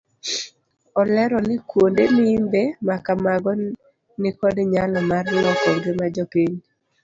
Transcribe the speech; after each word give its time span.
Olero 1.01 1.37
ni 1.47 1.55
kuonde 1.69 2.03
limbe 2.15 2.61
makamago 2.87 3.51
nikod 4.21 4.55
nyalo 4.71 4.99
mar 5.09 5.25
loko 5.43 5.67
ngima 5.77 6.05
jopiny. 6.15 6.53